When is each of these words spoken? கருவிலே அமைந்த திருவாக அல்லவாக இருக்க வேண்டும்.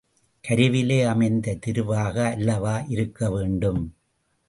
கருவிலே 0.43 0.97
அமைந்த 1.03 1.55
திருவாக 1.55 2.35
அல்லவாக 2.35 2.83
இருக்க 2.87 3.29
வேண்டும். 3.29 3.81